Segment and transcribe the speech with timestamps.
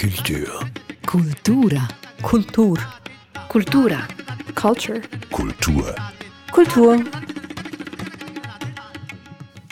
[0.00, 0.60] Kultur.
[1.06, 1.88] Kultura.
[2.22, 2.78] Kultur.
[3.48, 4.06] Kultura.
[4.54, 5.00] Culture.
[5.32, 5.94] Kultur.
[6.52, 7.04] Kultur.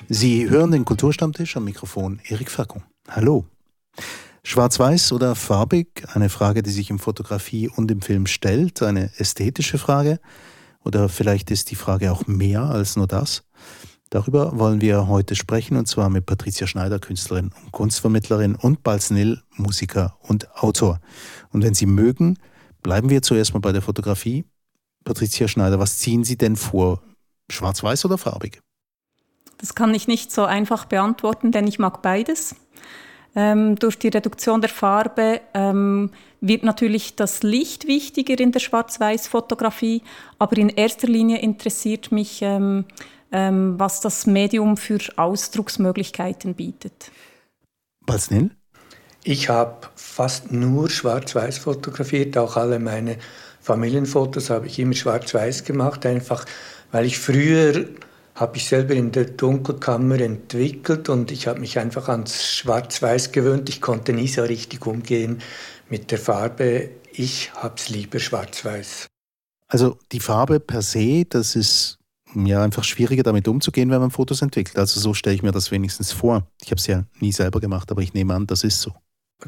[0.09, 2.83] Sie hören den Kulturstammtisch am Mikrofon Erik Fackung.
[3.09, 3.45] Hallo.
[4.43, 6.03] Schwarz-Weiß oder farbig?
[6.13, 8.83] Eine Frage, die sich in Fotografie und im Film stellt.
[8.83, 10.19] Eine ästhetische Frage.
[10.85, 13.45] Oder vielleicht ist die Frage auch mehr als nur das.
[14.11, 19.43] Darüber wollen wir heute sprechen und zwar mit Patricia Schneider, Künstlerin und Kunstvermittlerin und Balznil,
[19.57, 21.01] Musiker und Autor.
[21.51, 22.39] Und wenn Sie mögen,
[22.83, 24.45] bleiben wir zuerst mal bei der Fotografie.
[25.05, 27.03] Patricia Schneider, was ziehen Sie denn vor?
[27.51, 28.61] Schwarz-Weiß oder farbig?
[29.59, 32.55] Das kann ich nicht so einfach beantworten, denn ich mag beides.
[33.35, 40.03] Ähm, durch die Reduktion der Farbe ähm, wird natürlich das Licht wichtiger in der Schwarz-Weiß-Fotografie,
[40.39, 42.87] aber in erster Linie interessiert mich, ähm,
[43.37, 47.11] was das Medium für Ausdrucksmöglichkeiten bietet.
[48.07, 48.51] Balznil?
[49.25, 53.19] Ich habe fast nur Schwarz-Weiß fotografiert, auch alle meine
[53.61, 56.45] Familienfotos habe ich immer schwarz-weiß gemacht, einfach
[56.93, 57.87] weil ich früher
[58.37, 63.69] habe ich selber in der Dunkelkammer entwickelt und ich habe mich einfach ans Schwarz-Weiß gewöhnt.
[63.69, 65.41] Ich konnte nie so richtig umgehen
[65.89, 66.91] mit der Farbe.
[67.13, 69.09] Ich habe es lieber Schwarz-Weiß.
[69.69, 71.99] Also die Farbe per se, das ist
[72.35, 74.79] ja einfach schwieriger damit umzugehen, wenn man Fotos entwickelt.
[74.79, 76.47] Also so stelle ich mir das wenigstens vor.
[76.63, 78.93] Ich habe es ja nie selber gemacht, aber ich nehme an, das ist so.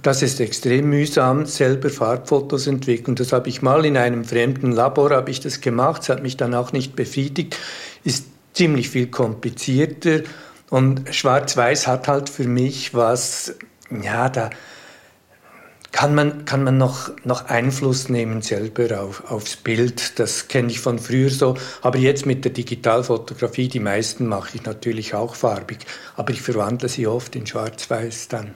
[0.02, 3.16] Das ist extrem mühsam, selber Farbfotos entwickeln.
[3.16, 6.02] Das habe ich mal in einem fremden Labor habe ich das gemacht.
[6.02, 7.56] Es hat mich dann auch nicht befriedigt.
[8.04, 10.20] Ist ziemlich viel komplizierter.
[10.68, 13.54] Und Schwarz-Weiß hat halt für mich was,
[13.90, 14.50] ja, da
[15.98, 20.20] kann man, kann man noch, noch Einfluss nehmen selber auf, aufs Bild.
[20.20, 21.56] Das kenne ich von früher so.
[21.82, 25.78] Aber jetzt mit der Digitalfotografie, die meisten mache ich natürlich auch farbig.
[26.14, 28.54] Aber ich verwandle sie oft in Schwarz-Weiß dann.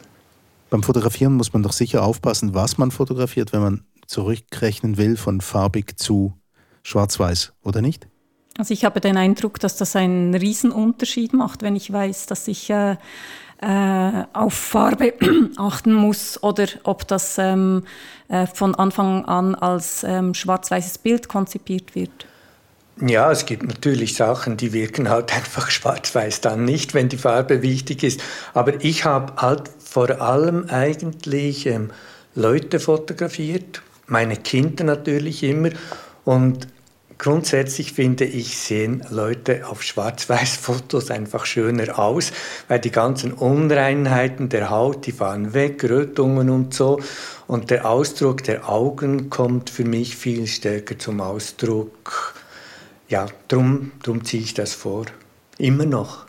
[0.70, 5.40] Beim Fotografieren muss man doch sicher aufpassen, was man fotografiert, wenn man zurückrechnen will von
[5.40, 6.34] farbig zu
[6.84, 8.06] schwarz-weiß, oder nicht?
[8.56, 12.70] Also ich habe den Eindruck, dass das einen Riesenunterschied macht, wenn ich weiß, dass ich
[12.70, 12.98] äh,
[13.62, 15.14] äh, auf Farbe
[15.56, 17.84] achten muss oder ob das ähm,
[18.28, 22.26] äh, von Anfang an als ähm, schwarz-weißes Bild konzipiert wird.
[23.00, 27.62] Ja, es gibt natürlich Sachen, die wirken halt einfach schwarz-weiß dann nicht, wenn die Farbe
[27.62, 28.20] wichtig ist.
[28.52, 31.90] Aber ich habe halt vor allem eigentlich ähm,
[32.34, 35.70] Leute fotografiert, meine Kinder natürlich immer.
[36.24, 36.66] Und
[37.22, 42.32] grundsätzlich finde ich, sehen Leute auf Schwarz-Weiß-Fotos einfach schöner aus,
[42.66, 47.00] weil die ganzen Unreinheiten der Haut, die fahren weg, Rötungen und so.
[47.46, 52.34] Und der Ausdruck der Augen kommt für mich viel stärker zum Ausdruck.
[53.08, 55.06] Ja, drum, drum ziehe ich das vor.
[55.58, 56.26] Immer noch.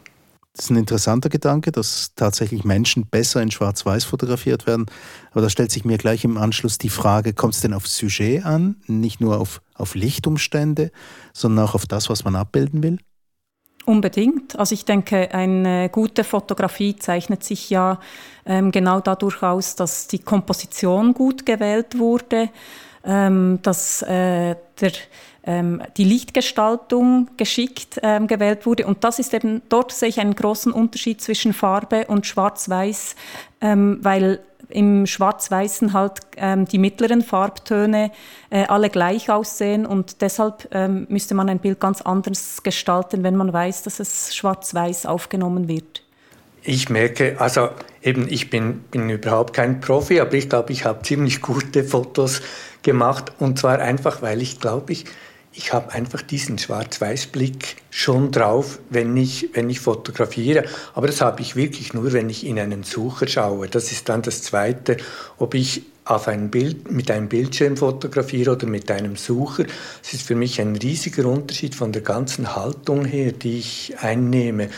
[0.56, 4.86] Das ist ein interessanter Gedanke, dass tatsächlich Menschen besser in Schwarz-Weiß fotografiert werden.
[5.32, 8.46] Aber da stellt sich mir gleich im Anschluss die Frage, kommt es denn auf Sujet
[8.46, 10.92] an, nicht nur auf, auf Lichtumstände,
[11.34, 13.00] sondern auch auf das, was man abbilden will?
[13.86, 14.58] Unbedingt.
[14.58, 18.00] Also ich denke, eine gute Fotografie zeichnet sich ja
[18.46, 22.50] ähm, genau dadurch aus, dass die Komposition gut gewählt wurde,
[23.04, 24.92] ähm, dass äh, der
[25.46, 28.88] die Lichtgestaltung geschickt ähm, gewählt wurde.
[28.88, 33.16] Und das ist eben, dort sehe ich einen großen Unterschied zwischen Farbe und Schwarz-Weiß,
[33.60, 34.40] ähm, weil
[34.70, 38.12] im Schwarz-Weißen halt ähm, die mittleren Farbtöne
[38.50, 43.36] äh, alle gleich aussehen und deshalb ähm, müsste man ein Bild ganz anders gestalten, wenn
[43.36, 46.04] man weiß, dass es schwarz-weiß aufgenommen wird.
[46.64, 47.70] Ich merke, also
[48.02, 52.42] eben, ich bin, bin überhaupt kein Profi, aber ich glaube, ich habe ziemlich gute Fotos
[52.84, 55.06] gemacht und zwar einfach, weil ich glaube, ich
[55.56, 60.66] ich habe einfach diesen Schwarz-Weiß-Blick schon drauf, wenn ich, wenn ich fotografiere.
[60.96, 63.68] Aber das habe ich wirklich nur, wenn ich in einen Sucher schaue.
[63.68, 64.98] Das ist dann das Zweite,
[65.38, 69.66] ob ich auf ein Bild, mit einem Bildschirm fotografiere oder mit einem Sucher.
[70.02, 74.70] Es ist für mich ein riesiger Unterschied von der ganzen Haltung her, die ich einnehme.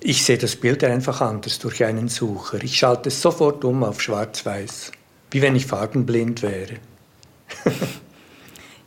[0.00, 2.62] Ich sehe das Bild einfach anders durch einen Sucher.
[2.62, 4.92] Ich schalte es sofort um auf Schwarz-Weiß,
[5.30, 6.74] wie wenn ich farbenblind wäre.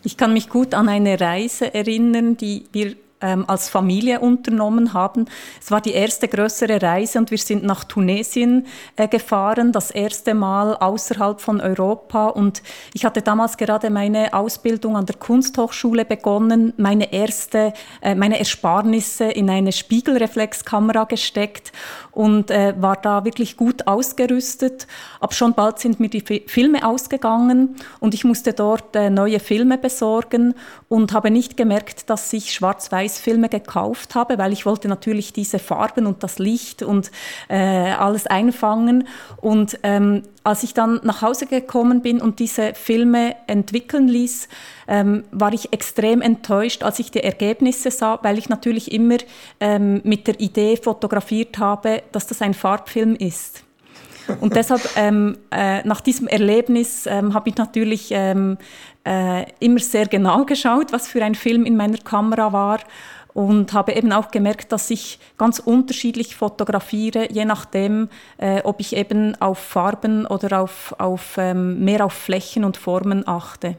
[0.06, 5.26] Ich kann mich gut an eine Reise erinnern, die wir ähm, als Familie unternommen haben.
[5.60, 8.68] Es war die erste größere Reise und wir sind nach Tunesien
[8.98, 12.28] äh, gefahren, das erste Mal außerhalb von Europa.
[12.28, 12.62] Und
[12.94, 19.26] ich hatte damals gerade meine Ausbildung an der Kunsthochschule begonnen, meine erste, äh, meine Ersparnisse
[19.26, 21.72] in eine Spiegelreflexkamera gesteckt
[22.12, 24.88] und äh, war da wirklich gut ausgerüstet.
[25.20, 29.78] Aber schon bald sind mir die Filme ausgegangen und ich musste dort äh, neue Filme
[29.78, 30.56] besorgen
[30.90, 35.60] und habe nicht gemerkt, dass sich Schwarz-Weiß Schwarz-Weiß-Filme gekauft habe, weil ich wollte natürlich diese
[35.60, 37.12] Farben und das Licht und
[37.48, 39.08] äh, alles einfangen.
[39.38, 44.48] Und ähm, als ich dann nach Hause gekommen bin und diese Filme entwickeln ließ,
[44.88, 49.18] ähm, war ich extrem enttäuscht, als ich die Ergebnisse sah, weil ich natürlich immer
[49.60, 53.64] ähm, mit der Idee fotografiert habe, dass das ein Farbfilm ist.
[54.40, 58.58] Und deshalb, ähm, äh, nach diesem Erlebnis ähm, habe ich natürlich ähm,
[59.06, 62.80] äh, immer sehr genau geschaut, was für ein Film in meiner Kamera war
[63.34, 68.96] und habe eben auch gemerkt, dass ich ganz unterschiedlich fotografiere, je nachdem, äh, ob ich
[68.96, 73.76] eben auf Farben oder auf, auf ähm, mehr auf Flächen und Formen achte.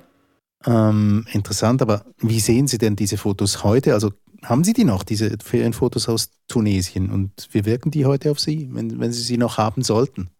[0.66, 3.94] Ähm, interessant, aber wie sehen Sie denn diese Fotos heute?
[3.94, 4.12] Also
[4.42, 7.10] haben Sie die noch, diese Ferienfotos aus Tunesien?
[7.10, 10.30] Und wie wirken die heute auf Sie, wenn, wenn Sie sie noch haben sollten?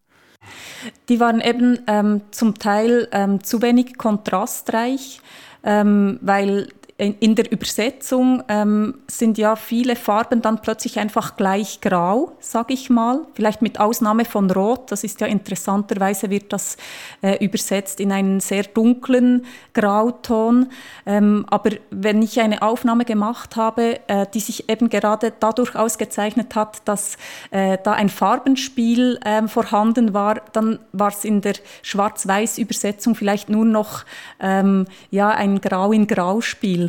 [1.09, 5.21] Die waren eben ähm, zum Teil ähm, zu wenig kontrastreich,
[5.63, 12.31] ähm, weil in der Übersetzung ähm, sind ja viele Farben dann plötzlich einfach gleich grau,
[12.39, 13.19] sage ich mal.
[13.33, 14.93] Vielleicht mit Ausnahme von Rot.
[14.93, 16.77] Das ist ja interessanterweise wird das
[17.21, 20.67] äh, übersetzt in einen sehr dunklen Grauton.
[21.05, 26.55] Ähm, aber wenn ich eine Aufnahme gemacht habe, äh, die sich eben gerade dadurch ausgezeichnet
[26.55, 27.17] hat, dass
[27.51, 33.65] äh, da ein Farbenspiel ähm, vorhanden war, dann war es in der Schwarz-Weiß-Übersetzung vielleicht nur
[33.65, 34.05] noch
[34.39, 36.84] ähm, ja ein Grau in Grau-Spiel.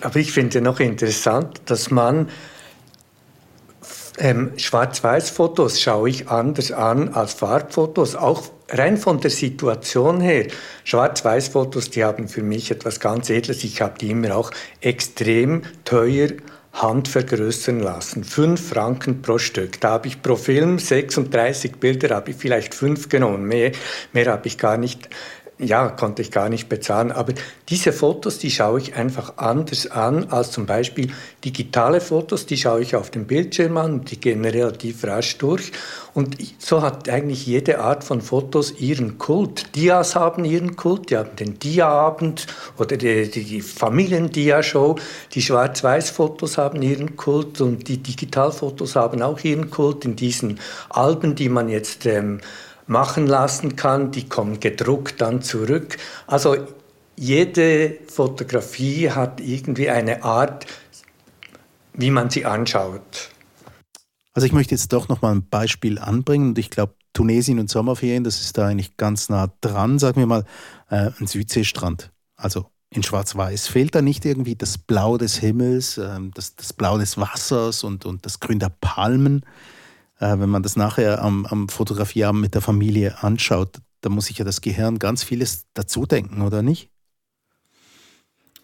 [0.00, 2.28] Aber ich finde noch interessant, dass man
[4.18, 10.48] ähm, Schwarz-Weiß-Fotos schaue ich anders an als Farbfotos, auch rein von der Situation her.
[10.84, 13.64] Schwarz-Weiß-Fotos, die haben für mich etwas ganz Edles.
[13.64, 14.50] Ich habe die immer auch
[14.80, 16.30] extrem teuer
[16.72, 18.24] handvergrößern lassen.
[18.24, 19.80] Fünf Franken pro Stück.
[19.80, 23.44] Da habe ich pro Film 36 Bilder, habe ich vielleicht fünf genommen.
[23.44, 23.72] Mehr,
[24.12, 25.08] mehr habe ich gar nicht
[25.58, 27.10] ja, konnte ich gar nicht bezahlen.
[27.10, 27.32] Aber
[27.68, 31.10] diese Fotos, die schaue ich einfach anders an als zum Beispiel
[31.44, 32.46] digitale Fotos.
[32.46, 35.72] Die schaue ich auf dem Bildschirm an, die gehen relativ rasch durch.
[36.14, 39.74] Und so hat eigentlich jede Art von Fotos ihren Kult.
[39.74, 42.46] Dias haben ihren Kult, die haben den Dia-Abend
[42.76, 44.96] oder die, die Familien-Dia-Show.
[45.32, 51.34] Die Schwarz-Weiß-Fotos haben ihren Kult und die Digitalfotos haben auch ihren Kult in diesen Alben,
[51.34, 52.40] die man jetzt ähm,
[52.88, 55.98] machen lassen kann, die kommen gedruckt dann zurück.
[56.26, 56.56] Also
[57.16, 60.66] jede Fotografie hat irgendwie eine Art,
[61.92, 63.30] wie man sie anschaut.
[64.32, 67.68] Also ich möchte jetzt doch noch mal ein Beispiel anbringen und ich glaube, Tunesien und
[67.68, 70.44] Sommerferien, das ist da eigentlich ganz nah dran, sagen wir mal,
[70.88, 72.12] äh, ein Südseestrand.
[72.36, 76.98] Also in Schwarz-Weiß fehlt da nicht irgendwie das Blau des Himmels, äh, das, das Blau
[76.98, 79.44] des Wassers und, und das Grün der Palmen
[80.18, 84.38] äh, wenn man das nachher am, am Fotografieabend mit der Familie anschaut, da muss sich
[84.38, 86.90] ja das Gehirn ganz vieles dazu denken, oder nicht?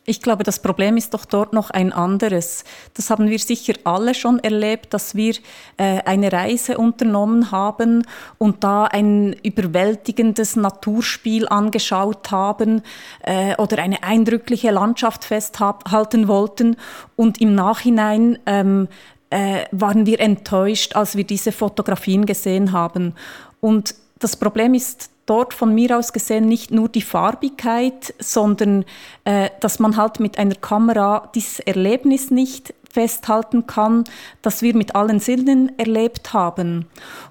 [0.06, 2.64] Ich glaube, das Problem ist doch dort noch ein anderes.
[2.92, 5.34] Das haben wir sicher alle schon erlebt, dass wir
[5.78, 8.06] äh, eine Reise unternommen haben
[8.36, 12.82] und da ein überwältigendes Naturspiel angeschaut haben
[13.22, 16.76] äh, oder eine eindrückliche Landschaft festhalten wollten
[17.16, 18.88] und im Nachhinein ähm,
[19.34, 23.14] äh, waren wir enttäuscht, als wir diese Fotografien gesehen haben.
[23.60, 28.84] Und das Problem ist dort von mir aus gesehen nicht nur die Farbigkeit, sondern
[29.24, 34.04] äh, dass man halt mit einer Kamera dieses Erlebnis nicht festhalten kann,
[34.40, 36.86] das wir mit allen Sinnen erlebt haben.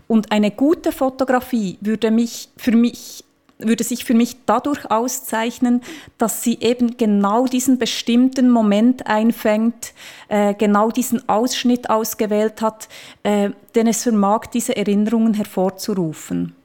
[0.10, 3.23] Und eine gute Fotografie würde mich für mich
[3.60, 5.82] würde sich für mich dadurch auszeichnen,
[6.18, 9.94] dass sie eben genau diesen bestimmten Moment einfängt,
[10.28, 12.90] äh, genau diesen Ausschnitt ausgewählt hat,
[13.24, 16.56] äh, den es vermag, diese Erinnerungen hervorzurufen.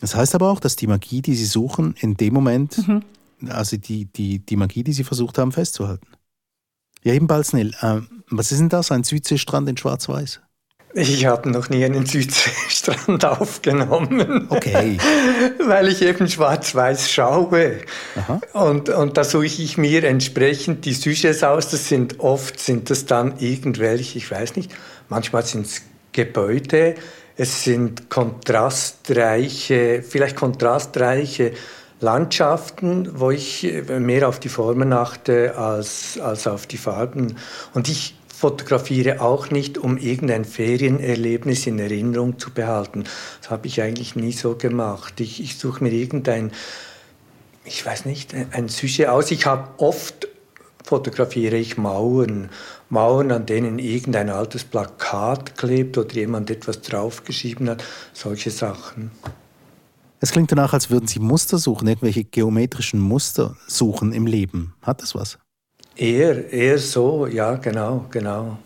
[0.00, 3.02] Das heißt aber auch, dass die Magie, die Sie suchen, in dem Moment, mhm.
[3.48, 6.06] also die, die, die Magie, die Sie versucht haben festzuhalten.
[7.02, 10.40] Ja, eben Balznil, äh, was ist denn das, ein Südseestrand in Schwarz-Weiß?
[10.94, 14.46] Ich habe noch nie einen Südseestrand aufgenommen.
[14.48, 14.96] Okay.
[15.66, 17.80] Weil ich eben schwarz-weiß schaue.
[18.54, 21.68] Und, und da suche ich mir entsprechend die Sujets aus.
[21.68, 24.72] Das sind oft, sind das dann irgendwelche, ich weiß nicht,
[25.08, 26.94] manchmal sind es Gebäude,
[27.36, 31.52] es sind kontrastreiche, vielleicht kontrastreiche
[32.00, 37.36] Landschaften, wo ich mehr auf die Formen achte als, als auf die Farben.
[37.74, 43.04] Und ich fotografiere auch nicht, um irgendein Ferienerlebnis in Erinnerung zu behalten.
[43.40, 45.20] Das habe ich eigentlich nie so gemacht.
[45.20, 46.52] Ich, ich suche mir irgendein,
[47.64, 49.30] ich weiß nicht, ein Sujet aus.
[49.30, 50.28] Ich habe oft
[50.84, 52.50] fotografiere ich Mauern,
[52.90, 59.10] Mauern, an denen irgendein altes Plakat klebt oder jemand etwas draufgeschrieben hat, solche Sachen.
[60.20, 64.74] Es klingt danach, als würden Sie Muster suchen, irgendwelche geometrischen Muster suchen im Leben.
[64.82, 65.38] Hat das was?
[65.96, 68.58] Eher, eher so, ja, genau, genau.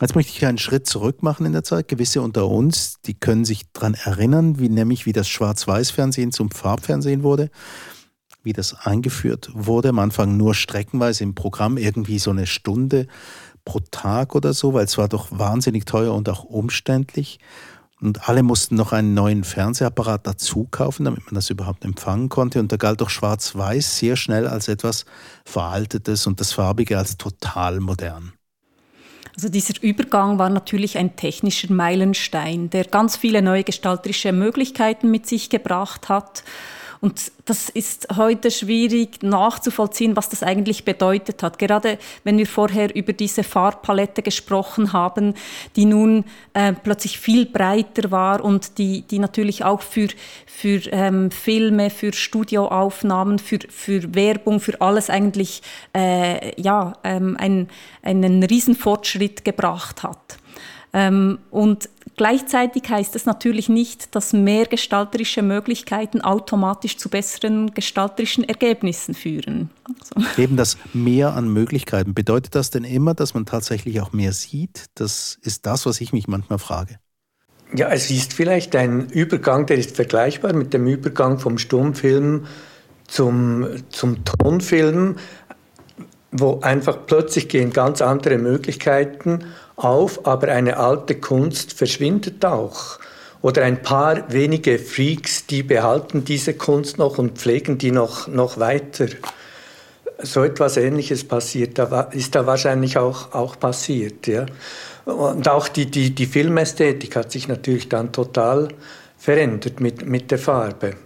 [0.00, 1.88] Jetzt möchte ich einen Schritt zurück machen in der Zeit.
[1.88, 7.22] Gewisse unter uns, die können sich daran erinnern, wie nämlich wie das Schwarz-Weiß-Fernsehen zum Farbfernsehen
[7.22, 7.50] wurde,
[8.42, 9.90] wie das eingeführt wurde.
[9.90, 13.06] Am Anfang nur streckenweise im Programm, irgendwie so eine Stunde
[13.66, 17.38] pro Tag oder so, weil es war doch wahnsinnig teuer und auch umständlich.
[18.00, 22.58] Und alle mussten noch einen neuen Fernsehapparat dazu kaufen, damit man das überhaupt empfangen konnte.
[22.58, 25.04] Und da galt doch Schwarz-Weiß sehr schnell als etwas
[25.44, 28.32] Veraltetes und das Farbige als total modern.
[29.34, 35.26] Also dieser Übergang war natürlich ein technischer Meilenstein, der ganz viele neue gestalterische Möglichkeiten mit
[35.26, 36.42] sich gebracht hat.
[37.00, 41.58] Und das ist heute schwierig nachzuvollziehen, was das eigentlich bedeutet hat.
[41.58, 45.32] Gerade wenn wir vorher über diese Farbpalette gesprochen haben,
[45.76, 50.08] die nun äh, plötzlich viel breiter war und die, die natürlich auch für,
[50.44, 55.62] für ähm, Filme, für Studioaufnahmen, für, für Werbung, für alles eigentlich
[55.96, 57.68] äh, ja, ähm, ein,
[58.02, 60.36] einen Riesenfortschritt gebracht hat.
[60.92, 61.88] Ähm, und
[62.20, 69.70] gleichzeitig heißt es natürlich nicht, dass mehr gestalterische Möglichkeiten automatisch zu besseren gestalterischen Ergebnissen führen.
[69.88, 70.42] Also.
[70.42, 72.12] Eben das Mehr an Möglichkeiten.
[72.12, 74.90] Bedeutet das denn immer, dass man tatsächlich auch mehr sieht?
[74.96, 76.98] Das ist das, was ich mich manchmal frage.
[77.74, 82.44] Ja, es ist vielleicht ein Übergang, der ist vergleichbar mit dem Übergang vom Stummfilm
[83.08, 85.16] zum, zum Tonfilm,
[86.32, 89.46] wo einfach plötzlich gehen ganz andere Möglichkeiten
[89.84, 92.98] auf, aber eine alte Kunst verschwindet auch.
[93.42, 98.58] Oder ein paar wenige Freaks, die behalten diese Kunst noch und pflegen die noch, noch
[98.58, 99.06] weiter.
[100.22, 104.26] So etwas Ähnliches passiert, da ist da wahrscheinlich auch, auch passiert.
[104.26, 104.44] Ja.
[105.06, 108.68] Und auch die, die, die Filmästhetik hat sich natürlich dann total
[109.16, 110.96] verändert mit, mit der Farbe.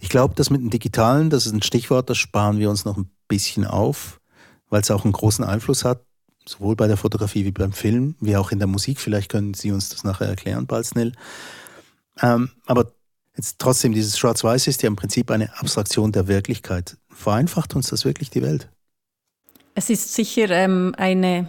[0.00, 2.96] Ich glaube, das mit dem Digitalen, das ist ein Stichwort, das sparen wir uns noch
[2.96, 4.20] ein bisschen auf,
[4.68, 6.00] weil es auch einen großen Einfluss hat
[6.48, 9.00] sowohl bei der Fotografie wie beim Film, wie auch in der Musik.
[9.00, 11.12] Vielleicht können Sie uns das nachher erklären, Balznil.
[12.20, 12.92] Ähm, aber
[13.36, 16.96] jetzt trotzdem, dieses Schwarz-Weiß ist ja im Prinzip eine Abstraktion der Wirklichkeit.
[17.08, 18.68] Vereinfacht uns das wirklich die Welt?
[19.74, 21.48] Es ist sicher ähm, eine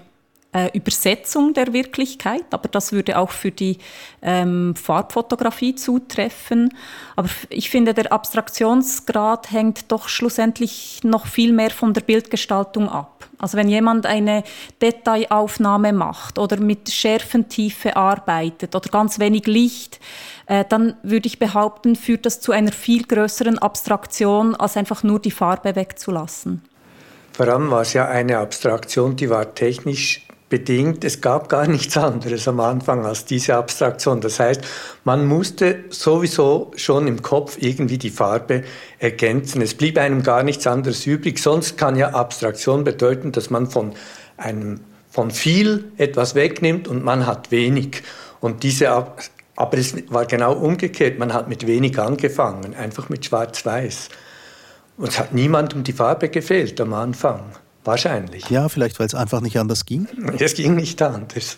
[0.56, 3.78] äh, Übersetzung der Wirklichkeit, aber das würde auch für die
[4.22, 6.74] ähm, Farbfotografie zutreffen.
[7.18, 13.28] Aber ich finde, der Abstraktionsgrad hängt doch schlussendlich noch viel mehr von der Bildgestaltung ab.
[13.38, 14.44] Also wenn jemand eine
[14.82, 20.00] Detailaufnahme macht oder mit Schärfentiefe arbeitet oder ganz wenig Licht,
[20.46, 25.20] äh, dann würde ich behaupten, führt das zu einer viel größeren Abstraktion, als einfach nur
[25.20, 26.62] die Farbe wegzulassen.
[27.34, 31.98] Vor allem war es ja eine Abstraktion, die war technisch bedingt, es gab gar nichts
[31.98, 34.22] anderes am Anfang als diese Abstraktion.
[34.22, 34.62] Das heißt,
[35.04, 38.64] man musste sowieso schon im Kopf irgendwie die Farbe
[38.98, 39.62] ergänzen.
[39.62, 41.40] Es blieb einem gar nichts anderes übrig.
[41.40, 43.96] Sonst kann ja Abstraktion bedeuten, dass man von
[44.38, 48.02] einem von viel etwas wegnimmt und man hat wenig.
[48.40, 48.90] Und diese
[49.58, 51.20] aber es war genau umgekehrt.
[51.20, 54.08] Man hat mit wenig angefangen, einfach mit Schwarz-Weiß.
[54.96, 57.42] Und es hat niemandem die Farbe gefehlt am Anfang.
[57.86, 58.50] Wahrscheinlich.
[58.50, 60.08] Ja, vielleicht, weil es einfach nicht anders ging.
[60.39, 61.58] Es ging nicht anders.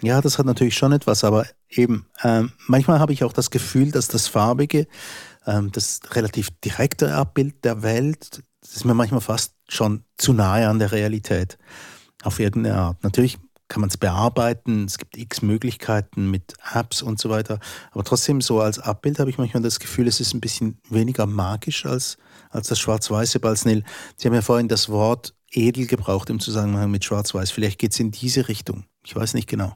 [0.00, 3.90] Ja, das hat natürlich schon etwas, aber eben, ähm, manchmal habe ich auch das Gefühl,
[3.90, 4.86] dass das Farbige,
[5.46, 10.68] ähm, das relativ direkte Abbild der Welt, das ist mir manchmal fast schon zu nahe
[10.68, 11.58] an der Realität.
[12.22, 13.04] Auf irgendeine Art.
[13.04, 17.60] Natürlich kann man es bearbeiten, es gibt x Möglichkeiten mit Apps und so weiter,
[17.92, 21.26] aber trotzdem so als Abbild habe ich manchmal das Gefühl, es ist ein bisschen weniger
[21.26, 22.16] magisch als,
[22.50, 23.84] als das schwarz-weiße Balznil.
[24.16, 27.50] Sie haben ja vorhin das Wort edel gebraucht im Zusammenhang mit Schwarz-Weiß.
[27.50, 28.84] Vielleicht geht es in diese Richtung.
[29.04, 29.74] Ich weiß nicht genau.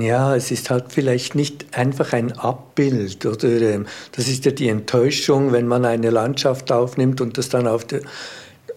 [0.00, 4.68] Ja, es ist halt vielleicht nicht einfach ein Abbild oder ähm, das ist ja die
[4.68, 8.02] Enttäuschung, wenn man eine Landschaft aufnimmt und das dann auf der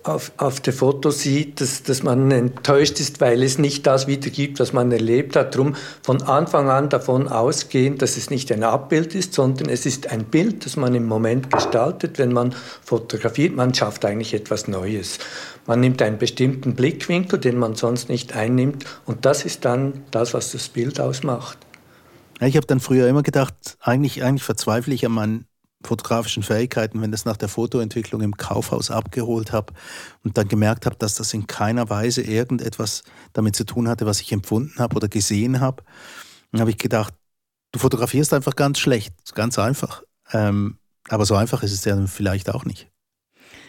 [0.07, 4.59] auf, auf der Foto sieht, dass, dass man enttäuscht ist, weil es nicht das wiedergibt,
[4.59, 5.55] was man erlebt hat.
[5.55, 10.11] Darum von Anfang an davon ausgehen, dass es nicht ein Abbild ist, sondern es ist
[10.11, 12.19] ein Bild, das man im Moment gestaltet.
[12.19, 15.17] Wenn man fotografiert, man schafft eigentlich etwas Neues.
[15.65, 20.35] Man nimmt einen bestimmten Blickwinkel, den man sonst nicht einnimmt, und das ist dann das,
[20.35, 21.57] was das Bild ausmacht.
[22.39, 25.45] Ich habe dann früher immer gedacht, eigentlich, eigentlich verzweifle ich an meinen
[25.87, 29.73] fotografischen Fähigkeiten, wenn das nach der Fotoentwicklung im Kaufhaus abgeholt habe
[30.23, 34.21] und dann gemerkt habe, dass das in keiner Weise irgendetwas damit zu tun hatte, was
[34.21, 35.83] ich empfunden habe oder gesehen habe,
[36.51, 37.13] dann habe ich gedacht,
[37.71, 40.03] du fotografierst einfach ganz schlecht, ganz einfach.
[40.31, 40.77] Ähm,
[41.09, 42.89] aber so einfach ist es ja vielleicht auch nicht.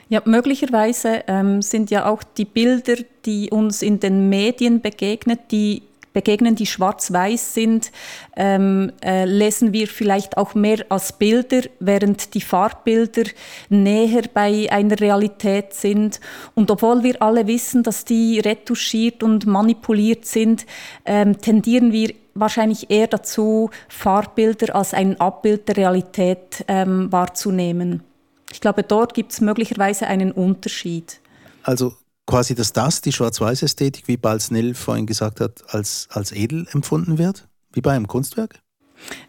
[0.08, 2.94] Ja, möglicherweise ähm, sind ja auch die Bilder,
[3.24, 5.82] die uns in den Medien begegnen, die
[6.16, 7.92] begegnen, die schwarz-weiß sind,
[8.36, 13.24] ähm, äh, lesen wir vielleicht auch mehr als Bilder, während die Farbbilder
[13.68, 16.20] näher bei einer Realität sind.
[16.54, 20.64] Und obwohl wir alle wissen, dass die retuschiert und manipuliert sind,
[21.04, 28.02] ähm, tendieren wir wahrscheinlich eher dazu, Farbbilder als ein Abbild der Realität ähm, wahrzunehmen.
[28.50, 31.20] Ich glaube, dort gibt es möglicherweise einen Unterschied.
[31.62, 31.92] Also
[32.26, 37.48] quasi, dass das, die Schwarz-Weiß-Ästhetik, wie Balznil vorhin gesagt hat, als, als edel empfunden wird,
[37.72, 38.60] wie bei einem Kunstwerk?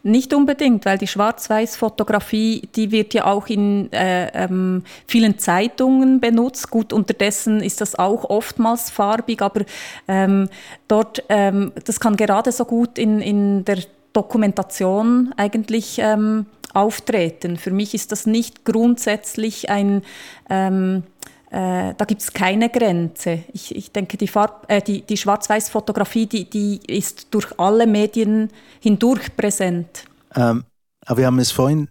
[0.01, 6.69] Nicht unbedingt, weil die Schwarz-Weiß-Fotografie, die wird ja auch in äh, ähm, vielen Zeitungen benutzt.
[6.69, 9.65] Gut, unterdessen ist das auch oftmals farbig, aber
[10.07, 10.49] ähm,
[10.87, 13.79] dort, ähm, das kann gerade so gut in, in der
[14.13, 17.57] Dokumentation eigentlich ähm, auftreten.
[17.57, 20.03] Für mich ist das nicht grundsätzlich ein
[20.49, 21.03] ähm,
[21.49, 23.43] äh, da gibt es keine Grenze.
[23.53, 24.29] Ich, ich denke, die,
[24.67, 28.49] äh, die, die Schwarz-Weiß-Fotografie, die, die ist durch alle Medien
[28.81, 30.03] hindurch präsent.
[30.35, 30.65] Ähm,
[31.05, 31.87] aber wir haben es vorhin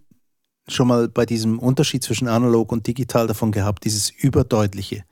[0.68, 5.04] schon mal bei diesem Unterschied zwischen analog und digital davon gehabt, dieses Überdeutliche.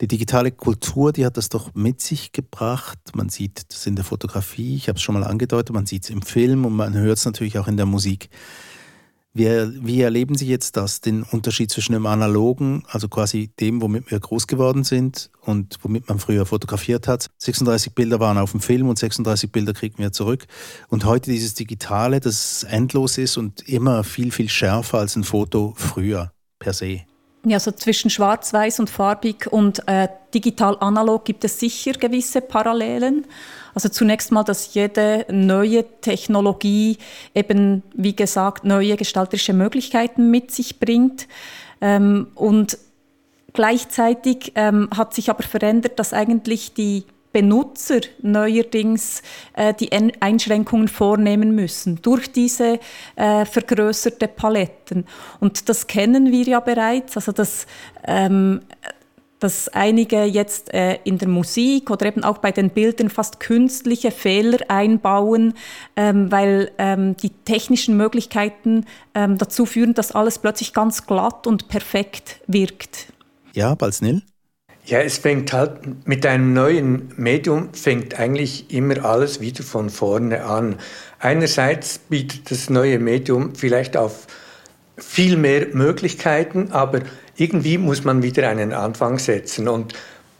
[0.00, 2.98] Die digitale Kultur, die hat das doch mit sich gebracht.
[3.14, 6.10] Man sieht das in der Fotografie, ich habe es schon mal angedeutet, man sieht es
[6.10, 8.28] im Film und man hört es natürlich auch in der Musik.
[9.34, 14.10] Wie, wie, erleben Sie jetzt das, den Unterschied zwischen dem Analogen, also quasi dem, womit
[14.10, 17.30] wir groß geworden sind und womit man früher fotografiert hat?
[17.38, 20.46] 36 Bilder waren auf dem Film und 36 Bilder kriegen wir zurück.
[20.88, 25.72] Und heute dieses Digitale, das endlos ist und immer viel, viel schärfer als ein Foto
[25.78, 27.00] früher per se.
[27.44, 33.26] Ja, so zwischen schwarz-weiß und farbig und äh, digital-analog gibt es sicher gewisse Parallelen.
[33.74, 36.98] Also zunächst mal, dass jede neue Technologie
[37.34, 41.28] eben, wie gesagt, neue gestalterische Möglichkeiten mit sich bringt.
[41.80, 42.78] Ähm, und
[43.52, 49.22] gleichzeitig ähm, hat sich aber verändert, dass eigentlich die Benutzer neuerdings
[49.54, 52.78] äh, die Einschränkungen vornehmen müssen durch diese
[53.16, 55.06] äh, vergrößerte Paletten.
[55.40, 57.16] Und das kennen wir ja bereits.
[57.16, 57.66] Also das
[58.06, 58.60] ähm,
[59.42, 64.10] dass einige jetzt äh, in der Musik oder eben auch bei den Bildern fast künstliche
[64.10, 65.54] Fehler einbauen,
[65.96, 71.68] ähm, weil ähm, die technischen Möglichkeiten ähm, dazu führen, dass alles plötzlich ganz glatt und
[71.68, 73.12] perfekt wirkt.
[73.52, 74.22] Ja, Balznil?
[74.84, 80.44] Ja, es fängt halt mit einem neuen Medium fängt eigentlich immer alles wieder von vorne
[80.44, 80.76] an.
[81.20, 84.26] Einerseits bietet das neue Medium vielleicht auf
[84.98, 87.00] viel mehr Möglichkeiten, aber
[87.36, 89.68] irgendwie muss man wieder einen Anfang setzen.
[89.68, 89.94] Und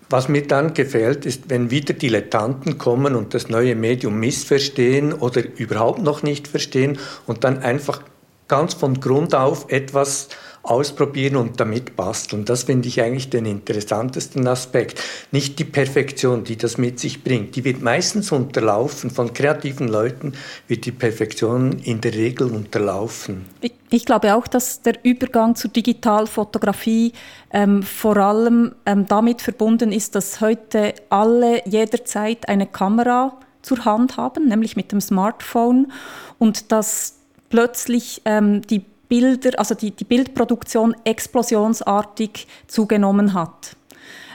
[0.09, 5.42] was mir dann gefällt, ist, wenn wieder Dilettanten kommen und das neue Medium missverstehen oder
[5.57, 8.02] überhaupt noch nicht verstehen und dann einfach
[8.46, 10.28] ganz von Grund auf etwas
[10.62, 12.44] ausprobieren und damit basteln.
[12.44, 15.00] Das finde ich eigentlich den interessantesten Aspekt.
[15.33, 17.57] Nicht die Perfektion, die das mit sich bringt.
[17.57, 19.11] Die wird meistens unterlaufen.
[19.11, 20.35] Von kreativen Leuten
[20.68, 23.46] wird die Perfektion in der Regel unterlaufen.
[23.61, 27.12] Ich, ich glaube auch, dass der Übergang zur Digitalfotografie
[27.52, 34.16] ähm, vor allem ähm, damit verbunden ist, dass heute alle jederzeit eine Kamera zur Hand
[34.16, 35.92] haben, nämlich mit dem Smartphone
[36.38, 37.18] und dass
[37.50, 43.76] plötzlich ähm, die Bilder, also die, die Bildproduktion explosionsartig zugenommen hat.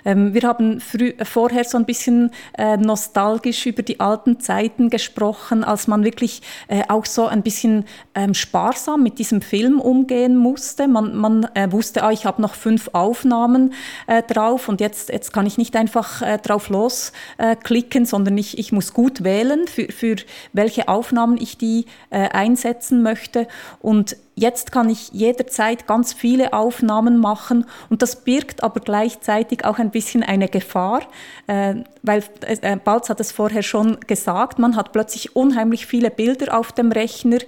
[0.07, 5.65] Ähm, wir haben früh, vorher so ein bisschen äh, nostalgisch über die alten Zeiten gesprochen,
[5.65, 7.83] als man wirklich äh, auch so ein bisschen
[8.15, 10.87] ähm, sparsam mit diesem Film umgehen musste.
[10.87, 13.73] Man, man äh, wusste, ah, ich habe noch fünf Aufnahmen
[14.07, 18.71] äh, drauf und jetzt, jetzt kann ich nicht einfach äh, drauf losklicken, sondern ich, ich
[18.71, 20.15] muss gut wählen, für, für
[20.53, 23.47] welche Aufnahmen ich die äh, einsetzen möchte.
[23.81, 29.79] Und Jetzt kann ich jederzeit ganz viele Aufnahmen machen und das birgt aber gleichzeitig auch
[29.79, 31.01] ein bisschen eine Gefahr,
[31.47, 31.73] äh,
[32.03, 36.71] weil äh, Balz hat es vorher schon gesagt, man hat plötzlich unheimlich viele Bilder auf
[36.71, 37.39] dem Rechner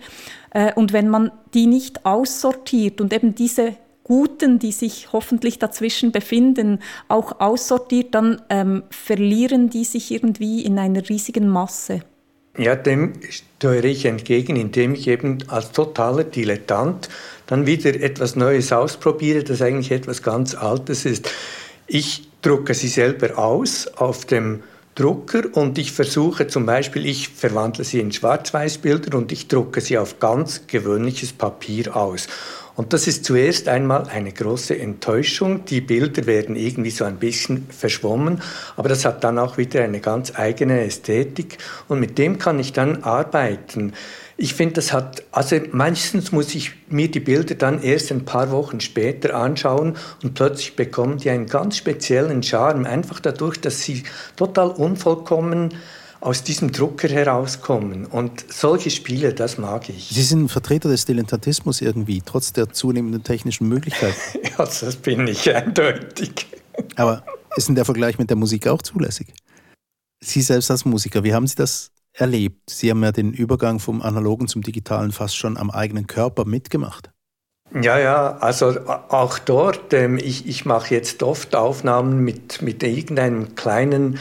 [0.50, 6.12] äh, und wenn man die nicht aussortiert und eben diese Guten, die sich hoffentlich dazwischen
[6.12, 12.02] befinden, auch aussortiert, dann ähm, verlieren die sich irgendwie in einer riesigen Masse.
[12.58, 17.10] Ja, dem steuere ich entgegen, indem ich eben als totaler Dilettant
[17.48, 21.32] dann wieder etwas Neues ausprobiere, das eigentlich etwas ganz Altes ist.
[21.88, 24.62] Ich drucke sie selber aus auf dem
[24.96, 29.98] Drucker und ich versuche zum Beispiel, ich verwandle sie in Schwarz-Weiß-Bilder und ich drucke sie
[29.98, 32.28] auf ganz gewöhnliches Papier aus.
[32.80, 35.66] Und das ist zuerst einmal eine große Enttäuschung.
[35.66, 38.42] Die Bilder werden irgendwie so ein bisschen verschwommen,
[38.78, 41.58] aber das hat dann auch wieder eine ganz eigene Ästhetik
[41.90, 43.92] und mit dem kann ich dann arbeiten.
[44.38, 48.50] Ich finde, das hat, also meistens muss ich mir die Bilder dann erst ein paar
[48.50, 54.04] Wochen später anschauen und plötzlich bekommen die einen ganz speziellen Charme, einfach dadurch, dass sie
[54.38, 55.74] total unvollkommen
[56.22, 58.06] aus diesem Drucker herauskommen.
[58.06, 60.10] Und solche Spiele, das mag ich.
[60.10, 64.16] Sie sind Vertreter des Dilettantismus irgendwie, trotz der zunehmenden technischen Möglichkeiten.
[64.44, 66.48] ja, das bin ich eindeutig.
[66.96, 67.24] Aber
[67.56, 69.34] ist denn der Vergleich mit der Musik auch zulässig?
[70.22, 72.70] Sie selbst als Musiker, wie haben Sie das erlebt?
[72.70, 77.12] Sie haben ja den Übergang vom Analogen zum Digitalen fast schon am eigenen Körper mitgemacht.
[77.82, 83.54] Ja, ja, also auch dort, ähm, ich, ich mache jetzt oft Aufnahmen mit, mit irgendeinem
[83.54, 84.20] kleinen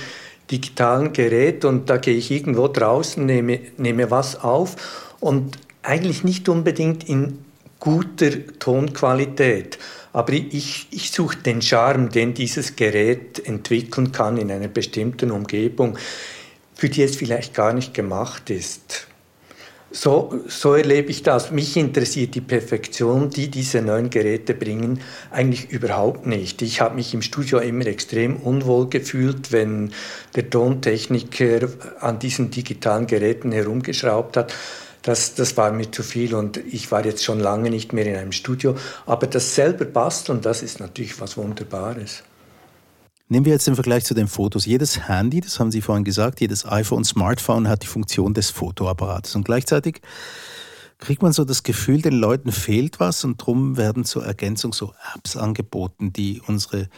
[0.50, 4.76] digitalen Gerät und da gehe ich irgendwo draußen, nehme, nehme was auf
[5.20, 7.38] und eigentlich nicht unbedingt in
[7.78, 9.78] guter Tonqualität.
[10.12, 15.96] Aber ich, ich suche den Charme, den dieses Gerät entwickeln kann in einer bestimmten Umgebung,
[16.74, 19.06] für die es vielleicht gar nicht gemacht ist.
[19.90, 21.50] So, so erlebe ich das.
[21.50, 26.60] Mich interessiert die Perfektion, die diese neuen Geräte bringen, eigentlich überhaupt nicht.
[26.60, 29.92] Ich habe mich im Studio immer extrem unwohl gefühlt, wenn
[30.36, 31.68] der Tontechniker
[32.00, 34.54] an diesen digitalen Geräten herumgeschraubt hat.
[35.00, 38.16] Das, das war mir zu viel und ich war jetzt schon lange nicht mehr in
[38.16, 38.74] einem Studio.
[39.06, 42.24] Aber das selber basteln, das ist natürlich was Wunderbares.
[43.30, 44.64] Nehmen wir jetzt den Vergleich zu den Fotos.
[44.64, 49.34] Jedes Handy, das haben Sie vorhin gesagt, jedes iPhone, Smartphone hat die Funktion des Fotoapparates.
[49.36, 50.00] Und gleichzeitig
[50.96, 54.94] kriegt man so das Gefühl, den Leuten fehlt was und darum werden zur Ergänzung so
[55.14, 56.88] Apps angeboten, die unsere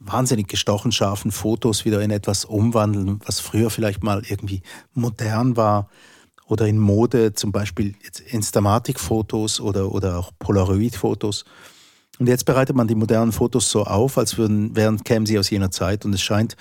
[0.00, 4.62] wahnsinnig gestochen scharfen Fotos wieder in etwas umwandeln, was früher vielleicht mal irgendwie
[4.94, 5.88] modern war
[6.46, 7.94] oder in Mode, zum Beispiel
[8.30, 11.44] Instamatic-Fotos oder, oder auch Polaroid-Fotos.
[12.18, 15.50] Und jetzt bereitet man die modernen Fotos so auf, als würden, wären, kämen sie aus
[15.50, 16.04] jener Zeit.
[16.04, 16.56] Und es scheint,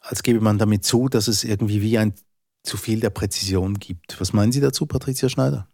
[0.00, 2.14] als gebe man damit zu, dass es irgendwie wie ein
[2.62, 4.20] zu viel der Präzision gibt.
[4.20, 5.66] Was meinen Sie dazu, Patricia Schneider?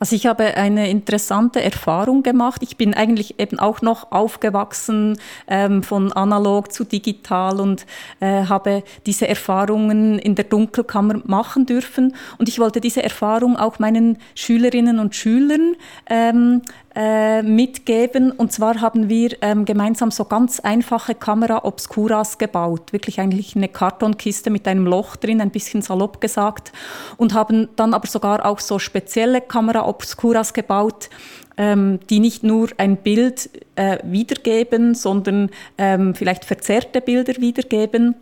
[0.00, 2.62] Also ich habe eine interessante Erfahrung gemacht.
[2.62, 7.84] Ich bin eigentlich eben auch noch aufgewachsen ähm, von analog zu digital und
[8.20, 12.14] äh, habe diese Erfahrungen in der Dunkelkammer machen dürfen.
[12.38, 15.74] Und ich wollte diese Erfahrung auch meinen Schülerinnen und Schülern
[16.08, 16.62] ähm,
[16.98, 18.32] äh, mitgeben.
[18.32, 22.92] Und zwar haben wir ähm, gemeinsam so ganz einfache Kamera Obscuras gebaut.
[22.92, 26.72] Wirklich eigentlich eine Kartonkiste mit einem Loch drin, ein bisschen salopp gesagt.
[27.16, 31.08] Und haben dann aber sogar auch so spezielle Kamera Obscuras gebaut,
[31.56, 38.16] ähm, die nicht nur ein Bild äh, wiedergeben, sondern ähm, vielleicht verzerrte Bilder wiedergeben.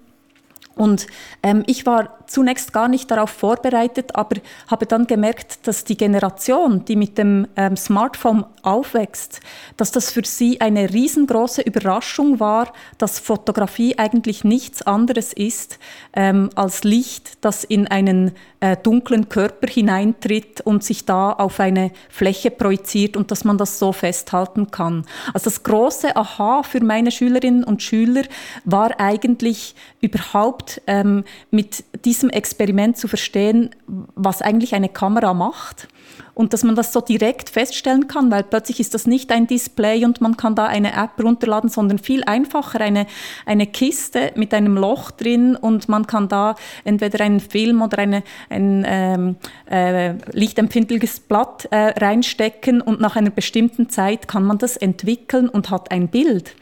[0.77, 1.07] Und
[1.43, 4.37] ähm, ich war zunächst gar nicht darauf vorbereitet, aber
[4.69, 9.41] habe dann gemerkt, dass die Generation, die mit dem ähm, Smartphone aufwächst,
[9.79, 15.79] dass das für sie eine riesengroße Überraschung war, dass Fotografie eigentlich nichts anderes ist
[16.13, 21.91] ähm, als Licht, das in einen äh, dunklen Körper hineintritt und sich da auf eine
[22.09, 25.07] Fläche projiziert und dass man das so festhalten kann.
[25.33, 28.23] Also das große Aha für meine Schülerinnen und Schüler
[28.65, 35.89] war eigentlich überhaupt ähm, mit diesem Experiment zu verstehen, was eigentlich eine Kamera macht
[36.37, 40.05] und dass man das so direkt feststellen kann, weil plötzlich ist das nicht ein Display
[40.05, 43.07] und man kann da eine App runterladen, sondern viel einfacher eine,
[43.47, 48.23] eine Kiste mit einem Loch drin und man kann da entweder einen Film oder eine,
[48.51, 49.37] ein ähm,
[49.71, 55.71] äh, lichtempfindliches Blatt äh, reinstecken und nach einer bestimmten Zeit kann man das entwickeln und
[55.71, 56.55] hat ein Bild.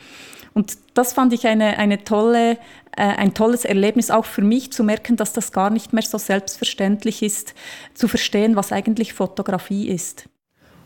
[0.54, 2.58] Und das fand ich eine, eine tolle,
[3.02, 7.22] ein tolles Erlebnis, auch für mich zu merken, dass das gar nicht mehr so selbstverständlich
[7.22, 7.54] ist,
[7.94, 10.28] zu verstehen, was eigentlich Fotografie ist.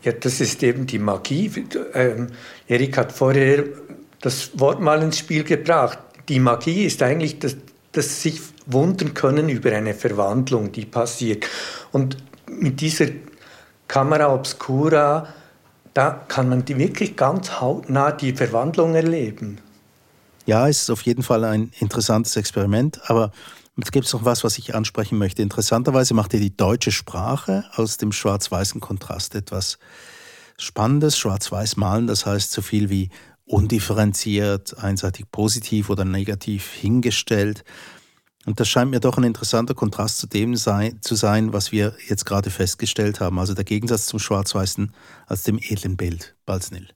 [0.03, 1.51] Ja, das ist eben die Magie.
[1.93, 2.27] Ähm,
[2.67, 3.65] Erik hat vorher
[4.21, 5.99] das Wort mal ins Spiel gebracht.
[6.29, 7.57] Die Magie ist eigentlich, dass,
[7.91, 11.45] dass sich wundern können über eine Verwandlung, die passiert.
[11.91, 12.17] Und
[12.47, 13.07] mit dieser
[13.87, 15.27] Kamera Obscura
[15.93, 19.59] da kann man die wirklich ganz hautnah die Verwandlung erleben.
[20.49, 23.31] Ja, es ist auf jeden Fall ein interessantes Experiment, aber
[23.79, 25.43] es gibt noch was, was ich ansprechen möchte.
[25.43, 29.77] Interessanterweise macht ihr die deutsche Sprache aus dem schwarz-weißen Kontrast etwas
[30.57, 31.19] Spannendes.
[31.19, 33.11] Schwarz-weiß malen, das heißt so viel wie
[33.45, 37.63] undifferenziert, einseitig positiv oder negativ hingestellt.
[38.47, 41.93] Und das scheint mir doch ein interessanter Kontrast zu dem sei, zu sein, was wir
[42.07, 43.37] jetzt gerade festgestellt haben.
[43.37, 44.95] Also der Gegensatz zum Schwarz-Weißen
[45.27, 46.35] als dem edlen Bild.
[46.47, 46.87] Balznil.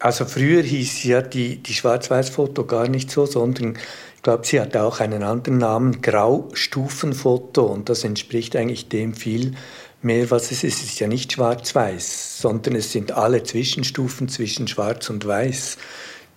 [0.00, 3.76] Also früher hieß ja die, die Schwarz-Weiß-Foto gar nicht so, sondern
[4.14, 7.64] ich glaube, sie hatte auch einen anderen Namen, Graustufenfoto.
[7.64, 9.54] Und das entspricht eigentlich dem viel
[10.02, 10.82] mehr, was es ist.
[10.82, 15.78] Es ist ja nicht schwarz-weiß, sondern es sind alle Zwischenstufen zwischen schwarz und weiß,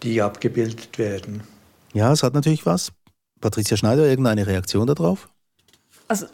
[0.04, 1.44] die abgebildet werden.
[1.94, 2.92] Ja, es hat natürlich was.
[3.42, 5.30] Patricia Schneider, irgendeine Reaktion darauf?
[6.08, 6.28] Also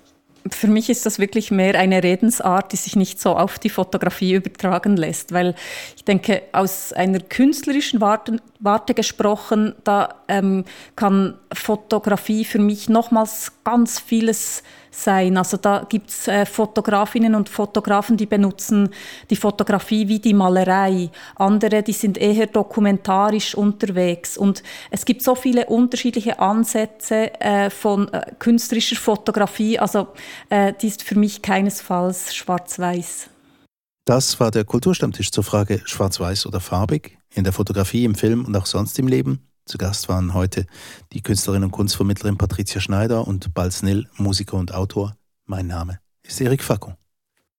[0.50, 4.34] für mich ist das wirklich mehr eine Redensart, die sich nicht so auf die Fotografie
[4.34, 5.56] übertragen lässt, weil
[5.96, 13.52] ich denke, aus einer künstlerischen Warte, Warte gesprochen, da ähm, kann Fotografie für mich nochmals
[13.64, 15.38] ganz vieles sein.
[15.38, 18.90] Also da gibt es äh, Fotografinnen und Fotografen, die benutzen
[19.30, 21.10] die Fotografie wie die Malerei.
[21.36, 24.38] Andere, die sind eher dokumentarisch unterwegs.
[24.38, 29.80] Und es gibt so viele unterschiedliche Ansätze äh, von äh, künstlerischer Fotografie.
[29.80, 30.08] Also
[30.50, 33.30] äh, die ist für mich keinesfalls schwarz-weiß.
[34.06, 38.56] Das war der Kulturstammtisch zur Frage schwarz-weiß oder farbig in der Fotografie, im Film und
[38.56, 39.47] auch sonst im Leben.
[39.68, 40.66] Zu Gast waren heute
[41.12, 45.18] die Künstlerin und Kunstvermittlerin Patricia Schneider und Balz Nill, Musiker und Autor.
[45.46, 46.96] Mein Name ist Erik Facon.